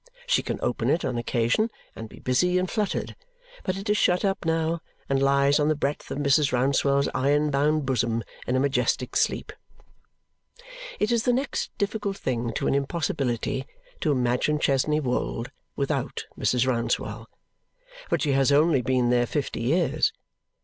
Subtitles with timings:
[0.25, 3.15] She can open it on occasion and be busy and fluttered,
[3.63, 6.51] but it is shut up now and lies on the breadth of Mrs.
[6.51, 9.53] Rouncewell's iron bound bosom in a majestic sleep.
[10.99, 13.67] It is the next difficult thing to an impossibility
[13.99, 16.65] to imagine Chesney Wold without Mrs.
[16.65, 17.27] Rouncewell,
[18.09, 20.11] but she has only been here fifty years.